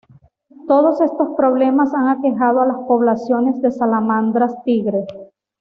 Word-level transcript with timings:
Todos 0.67 0.99
estos 0.99 1.35
problemas 1.37 1.93
han 1.93 2.07
aquejado 2.07 2.61
a 2.61 2.65
las 2.65 2.77
poblaciones 2.87 3.61
de 3.61 3.69
salamandras 3.69 4.55
tigre. 4.63 5.05